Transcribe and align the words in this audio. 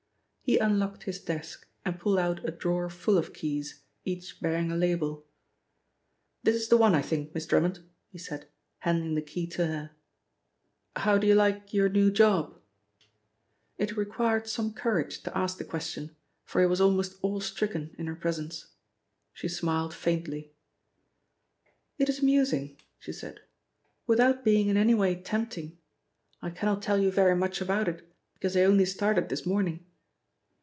He 0.43 0.57
unlocked 0.57 1.03
his 1.03 1.21
desk 1.21 1.65
and 1.85 1.97
pulled 1.97 2.19
out 2.19 2.43
a 2.43 2.51
drawer 2.51 2.89
full 2.89 3.17
of 3.17 3.31
keys, 3.31 3.83
each 4.03 4.41
bearing 4.41 4.69
a 4.69 4.75
label. 4.75 5.25
"This 6.43 6.57
is 6.57 6.67
the 6.67 6.75
one, 6.75 6.93
I 6.93 7.01
think, 7.01 7.33
Miss 7.33 7.45
Drummond," 7.45 7.79
he 8.09 8.17
said, 8.17 8.49
handing 8.79 9.15
the 9.15 9.21
key 9.21 9.47
to 9.47 9.67
her. 9.67 9.91
"How 10.97 11.17
do 11.17 11.25
you 11.25 11.35
like 11.35 11.73
your 11.73 11.87
new 11.87 12.11
job?" 12.11 12.59
It 13.77 13.95
required 13.95 14.45
some 14.45 14.73
courage 14.73 15.23
to 15.23 15.37
ask 15.37 15.57
the 15.57 15.63
question, 15.63 16.17
for 16.43 16.59
he 16.59 16.67
was 16.67 16.81
almost 16.81 17.15
awestricken 17.23 17.95
in 17.97 18.07
her 18.07 18.15
presence. 18.15 18.73
She 19.31 19.47
smiled 19.47 19.93
faintly. 19.93 20.51
"It 21.97 22.09
is 22.09 22.19
amusing," 22.19 22.75
she 22.99 23.13
said, 23.13 23.39
"without 24.05 24.43
being 24.43 24.67
in 24.67 24.75
any 24.75 24.95
way 24.95 25.15
tempting! 25.15 25.77
I 26.41 26.49
cannot 26.49 26.81
tell 26.81 26.97
you 26.99 27.09
very 27.09 27.37
much 27.37 27.61
about 27.61 27.87
it, 27.87 28.05
because 28.33 28.57
I 28.57 28.63
only 28.65 28.83
started 28.85 29.29
this 29.29 29.45
morning." 29.45 29.85